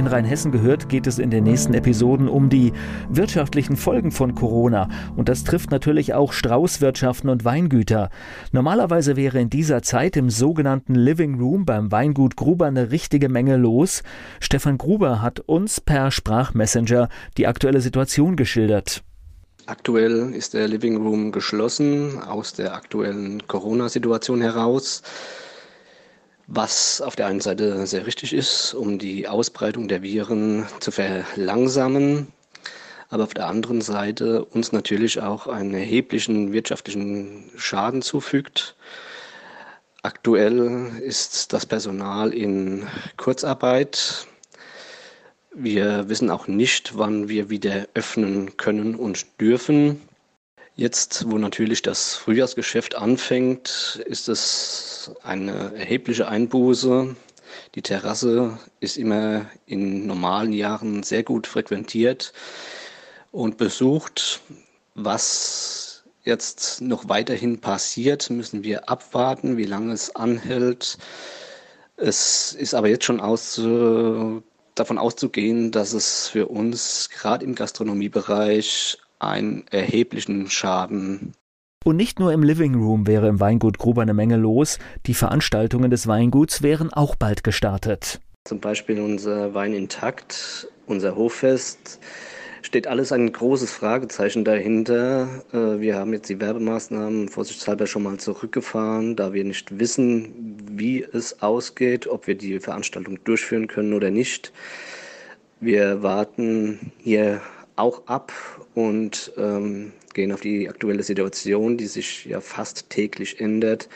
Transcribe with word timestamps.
In 0.00 0.06
Rheinhessen 0.06 0.50
gehört 0.50 0.88
geht 0.88 1.06
es 1.06 1.18
in 1.18 1.28
den 1.28 1.44
nächsten 1.44 1.74
Episoden 1.74 2.26
um 2.26 2.48
die 2.48 2.72
wirtschaftlichen 3.10 3.76
Folgen 3.76 4.12
von 4.12 4.34
Corona. 4.34 4.88
Und 5.14 5.28
das 5.28 5.44
trifft 5.44 5.70
natürlich 5.70 6.14
auch 6.14 6.32
Straußwirtschaften 6.32 7.28
und 7.28 7.44
Weingüter. 7.44 8.08
Normalerweise 8.50 9.16
wäre 9.16 9.38
in 9.38 9.50
dieser 9.50 9.82
Zeit 9.82 10.16
im 10.16 10.30
sogenannten 10.30 10.94
Living 10.94 11.38
Room 11.38 11.66
beim 11.66 11.92
Weingut 11.92 12.34
Gruber 12.36 12.64
eine 12.64 12.90
richtige 12.90 13.28
Menge 13.28 13.58
los. 13.58 14.02
Stefan 14.40 14.78
Gruber 14.78 15.20
hat 15.20 15.40
uns 15.40 15.82
per 15.82 16.10
Sprachmessenger 16.10 17.10
die 17.36 17.46
aktuelle 17.46 17.82
Situation 17.82 18.36
geschildert. 18.36 19.02
Aktuell 19.66 20.32
ist 20.32 20.54
der 20.54 20.66
Living 20.66 20.96
Room 20.96 21.30
geschlossen 21.30 22.22
aus 22.22 22.54
der 22.54 22.74
aktuellen 22.74 23.46
Corona-Situation 23.46 24.40
heraus 24.40 25.02
was 26.52 27.00
auf 27.00 27.14
der 27.14 27.26
einen 27.26 27.40
Seite 27.40 27.86
sehr 27.86 28.06
richtig 28.06 28.32
ist, 28.32 28.74
um 28.74 28.98
die 28.98 29.28
Ausbreitung 29.28 29.86
der 29.86 30.02
Viren 30.02 30.66
zu 30.80 30.90
verlangsamen, 30.90 32.26
aber 33.08 33.22
auf 33.22 33.34
der 33.34 33.46
anderen 33.46 33.80
Seite 33.80 34.44
uns 34.44 34.72
natürlich 34.72 35.20
auch 35.20 35.46
einen 35.46 35.74
erheblichen 35.74 36.52
wirtschaftlichen 36.52 37.50
Schaden 37.56 38.02
zufügt. 38.02 38.74
Aktuell 40.02 40.90
ist 41.04 41.52
das 41.52 41.66
Personal 41.66 42.34
in 42.34 42.88
Kurzarbeit. 43.16 44.26
Wir 45.54 46.08
wissen 46.08 46.30
auch 46.30 46.48
nicht, 46.48 46.98
wann 46.98 47.28
wir 47.28 47.48
wieder 47.48 47.86
öffnen 47.94 48.56
können 48.56 48.96
und 48.96 49.24
dürfen. 49.40 50.00
Jetzt, 50.80 51.30
wo 51.30 51.36
natürlich 51.36 51.82
das 51.82 52.14
Frühjahrsgeschäft 52.14 52.94
anfängt, 52.94 54.02
ist 54.06 54.30
es 54.30 55.12
eine 55.22 55.74
erhebliche 55.76 56.26
Einbuße. 56.26 57.14
Die 57.74 57.82
Terrasse 57.82 58.58
ist 58.80 58.96
immer 58.96 59.44
in 59.66 60.06
normalen 60.06 60.54
Jahren 60.54 61.02
sehr 61.02 61.22
gut 61.22 61.46
frequentiert 61.46 62.32
und 63.30 63.58
besucht. 63.58 64.40
Was 64.94 66.02
jetzt 66.24 66.80
noch 66.80 67.10
weiterhin 67.10 67.60
passiert, 67.60 68.30
müssen 68.30 68.64
wir 68.64 68.88
abwarten, 68.88 69.58
wie 69.58 69.66
lange 69.66 69.92
es 69.92 70.16
anhält. 70.16 70.96
Es 71.98 72.54
ist 72.54 72.72
aber 72.72 72.88
jetzt 72.88 73.04
schon 73.04 73.20
aus, 73.20 73.56
davon 73.56 74.96
auszugehen, 74.96 75.72
dass 75.72 75.92
es 75.92 76.28
für 76.28 76.46
uns 76.46 77.10
gerade 77.10 77.44
im 77.44 77.54
Gastronomiebereich 77.54 78.96
einen 79.20 79.64
erheblichen 79.70 80.50
Schaden. 80.50 81.32
Und 81.84 81.96
nicht 81.96 82.18
nur 82.18 82.32
im 82.32 82.42
Living 82.42 82.74
Room 82.74 83.06
wäre 83.06 83.28
im 83.28 83.40
Weingut 83.40 83.78
Gruber 83.78 84.02
eine 84.02 84.12
Menge 84.12 84.36
los, 84.36 84.78
die 85.06 85.14
Veranstaltungen 85.14 85.90
des 85.90 86.06
Weinguts 86.06 86.62
wären 86.62 86.92
auch 86.92 87.16
bald 87.16 87.42
gestartet. 87.42 88.20
Zum 88.44 88.60
Beispiel 88.60 89.00
unser 89.00 89.54
Wein 89.54 89.72
intakt, 89.72 90.68
unser 90.86 91.16
Hoffest, 91.16 92.00
steht 92.62 92.86
alles 92.86 93.12
ein 93.12 93.32
großes 93.32 93.72
Fragezeichen 93.72 94.44
dahinter. 94.44 95.42
Äh, 95.52 95.80
wir 95.80 95.96
haben 95.96 96.12
jetzt 96.12 96.28
die 96.28 96.40
Werbemaßnahmen 96.40 97.28
vorsichtshalber 97.28 97.86
schon 97.86 98.02
mal 98.02 98.18
zurückgefahren, 98.18 99.16
da 99.16 99.32
wir 99.32 99.44
nicht 99.44 99.78
wissen, 99.78 100.58
wie 100.70 101.02
es 101.02 101.42
ausgeht, 101.42 102.06
ob 102.06 102.26
wir 102.26 102.34
die 102.34 102.60
Veranstaltung 102.60 103.22
durchführen 103.24 103.66
können 103.66 103.94
oder 103.94 104.10
nicht. 104.10 104.52
Wir 105.60 106.02
warten 106.02 106.92
hier 106.98 107.40
auch 107.80 108.06
ab 108.06 108.32
und 108.74 109.32
ähm, 109.36 109.92
gehen 110.14 110.32
auf 110.32 110.40
die 110.40 110.68
aktuelle 110.68 111.02
Situation, 111.02 111.76
die 111.76 111.86
sich 111.86 112.26
ja 112.26 112.40
fast 112.40 112.90
täglich 112.90 113.40
ändert, 113.40 113.88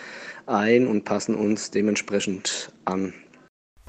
ein 0.46 0.86
und 0.86 1.04
passen 1.04 1.34
uns 1.34 1.70
dementsprechend 1.70 2.72
an. 2.84 3.14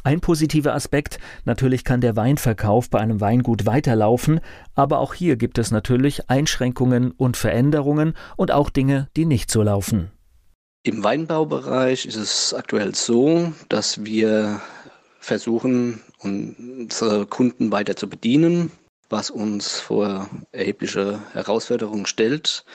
Ein 0.04 0.22
positiver 0.22 0.76
Aspekt, 0.76 1.18
natürlich 1.46 1.84
kann 1.84 2.00
der 2.00 2.16
Weinverkauf 2.16 2.92
bei 2.92 3.00
einem 3.00 3.22
Weingut 3.22 3.66
weiterlaufen, 3.66 4.40
aber 4.76 5.00
auch 5.00 5.16
hier 5.16 5.36
gibt 5.36 5.58
es 5.58 5.72
natürlich 5.72 6.30
Einschränkungen 6.30 7.10
und 7.12 7.38
Veränderungen 7.38 8.14
und 8.38 8.52
auch 8.52 8.70
Dinge, 8.70 9.10
die 9.18 9.26
nicht 9.26 9.50
so 9.50 9.64
laufen. 9.64 10.12
Im 10.84 11.04
Weinbaubereich 11.04 12.06
ist 12.06 12.18
es 12.18 12.54
aktuell 12.54 12.94
so, 12.94 13.52
dass 13.70 14.06
wir 14.06 14.62
versuchen, 15.20 16.02
unsere 16.20 17.26
Kunden 17.26 17.72
weiter 17.72 17.96
zu 17.96 18.08
bedienen 18.08 18.72
was 19.10 19.30
uns 19.30 19.80
vor 19.80 20.30
erhebliche 20.52 21.20
Herausforderungen 21.34 22.06
stellt, 22.06 22.66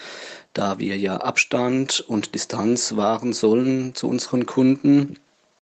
da 0.53 0.79
wir 0.79 0.97
ja 0.97 1.19
Abstand 1.19 2.01
und 2.01 2.35
Distanz 2.35 2.97
wahren 2.97 3.33
sollen 3.33 3.95
zu 3.95 4.09
unseren 4.09 4.47
Kunden. 4.47 5.19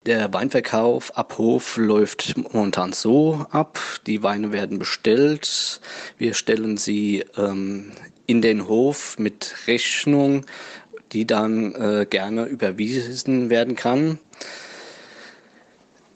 Der 0.05 0.33
Weinverkauf 0.33 1.17
ab 1.17 1.39
Hof 1.39 1.77
läuft 1.77 2.35
momentan 2.53 2.93
so 2.93 3.47
ab. 3.51 3.79
Die 4.07 4.23
Weine 4.23 4.51
werden 4.51 4.79
bestellt. 4.79 5.81
Wir 6.19 6.35
stellen 6.35 6.77
sie 6.77 7.25
ähm, 7.37 7.93
in 8.27 8.43
den 8.43 8.67
Hof 8.67 9.19
mit 9.19 9.55
Rechnung, 9.69 10.45
die 11.13 11.27
dann 11.27 11.75
äh, 11.75 12.07
gerne 12.09 12.47
überwiesen 12.47 13.49
werden 13.49 13.77
kann. 13.77 14.19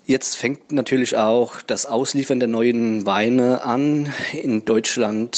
Jetzt 0.09 0.37
fängt 0.37 0.71
natürlich 0.71 1.17
auch 1.17 1.63
das 1.63 1.85
Ausliefern 1.85 2.39
der 2.39 2.49
neuen 2.49 3.07
Weine 3.07 3.65
an. 3.65 4.15
In 4.33 4.65
Deutschland 4.65 5.37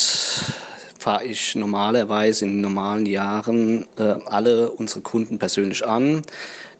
fahre 0.98 1.24
ich 1.24 1.54
normalerweise 1.54 2.44
in 2.44 2.60
normalen 2.60 3.06
Jahren 3.06 3.86
äh, 3.96 4.16
alle 4.26 4.70
unsere 4.70 5.00
Kunden 5.00 5.38
persönlich 5.38 5.86
an. 5.86 6.20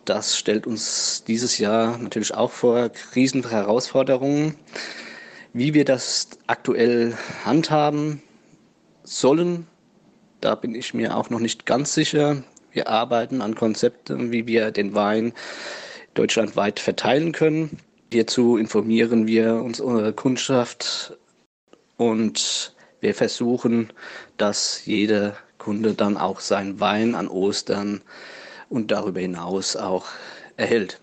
Das 0.04 0.36
stellt 0.36 0.66
uns 0.66 1.24
dieses 1.26 1.56
Jahr 1.56 1.96
natürlich 1.96 2.34
auch 2.34 2.50
vor 2.50 2.90
riesen 3.16 3.48
Herausforderungen. 3.48 4.56
Wie 5.54 5.72
wir 5.72 5.86
das 5.86 6.28
aktuell 6.46 7.16
handhaben 7.46 8.22
sollen, 9.02 9.66
da 10.42 10.56
bin 10.56 10.74
ich 10.74 10.92
mir 10.92 11.16
auch 11.16 11.30
noch 11.30 11.40
nicht 11.40 11.64
ganz 11.64 11.94
sicher. 11.94 12.42
Wir 12.70 12.88
arbeiten 12.88 13.40
an 13.40 13.54
Konzepten, 13.54 14.30
wie 14.30 14.46
wir 14.46 14.72
den 14.72 14.94
Wein 14.94 15.32
deutschlandweit 16.18 16.80
verteilen 16.80 17.32
können. 17.32 17.78
Hierzu 18.12 18.56
informieren 18.56 19.26
wir 19.26 19.54
unsere 19.56 20.12
Kundschaft 20.12 21.16
und 21.96 22.74
wir 23.00 23.14
versuchen, 23.14 23.92
dass 24.36 24.84
jeder 24.84 25.36
Kunde 25.58 25.94
dann 25.94 26.16
auch 26.16 26.40
seinen 26.40 26.80
Wein 26.80 27.14
an 27.14 27.28
Ostern 27.28 28.00
und 28.68 28.90
darüber 28.90 29.20
hinaus 29.20 29.76
auch 29.76 30.06
erhält. 30.56 31.00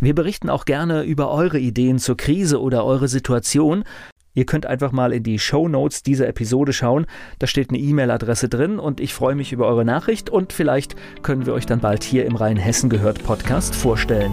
Wir 0.00 0.14
berichten 0.14 0.50
auch 0.50 0.66
gerne 0.66 1.04
über 1.04 1.30
eure 1.30 1.58
Ideen 1.58 1.98
zur 1.98 2.16
Krise 2.16 2.60
oder 2.60 2.84
eure 2.84 3.08
Situation. 3.08 3.84
Ihr 4.36 4.44
könnt 4.44 4.66
einfach 4.66 4.92
mal 4.92 5.12
in 5.12 5.22
die 5.22 5.38
Show 5.38 5.66
Notes 5.66 6.02
dieser 6.02 6.28
Episode 6.28 6.74
schauen. 6.74 7.06
Da 7.38 7.46
steht 7.46 7.70
eine 7.70 7.78
E-Mail-Adresse 7.78 8.50
drin 8.50 8.78
und 8.78 9.00
ich 9.00 9.14
freue 9.14 9.34
mich 9.34 9.50
über 9.50 9.66
eure 9.66 9.84
Nachricht 9.84 10.28
und 10.28 10.52
vielleicht 10.52 10.94
können 11.22 11.46
wir 11.46 11.54
euch 11.54 11.64
dann 11.64 11.80
bald 11.80 12.04
hier 12.04 12.26
im 12.26 12.36
Rhein-Hessen 12.36 12.90
gehört 12.90 13.24
Podcast 13.24 13.74
vorstellen. 13.74 14.32